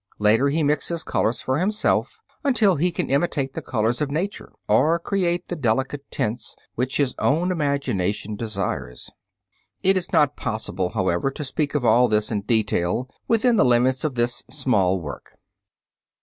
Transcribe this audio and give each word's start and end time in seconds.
Later 0.17 0.49
he 0.49 0.63
mixes 0.63 1.03
colors 1.03 1.41
for 1.41 1.59
himself 1.59 2.19
until 2.43 2.77
he 2.77 2.89
can 2.91 3.11
imitate 3.11 3.53
the 3.53 3.61
colors 3.61 4.01
of 4.01 4.09
nature, 4.09 4.51
or 4.67 4.97
create 4.97 5.47
the 5.47 5.55
delicate 5.55 6.09
tints 6.09 6.55
which 6.73 6.97
his 6.97 7.13
own 7.19 7.51
imagination 7.51 8.35
desires. 8.35 9.11
It 9.83 9.95
is 9.95 10.11
not 10.11 10.35
possible, 10.35 10.89
however, 10.95 11.29
to 11.29 11.43
speak 11.43 11.75
of 11.75 11.85
all 11.85 12.07
this 12.07 12.31
in 12.31 12.41
detail 12.41 13.11
within 13.27 13.57
the 13.57 13.63
limits 13.63 14.03
of 14.03 14.15
this 14.15 14.43
small 14.49 14.99
work. 14.99 15.37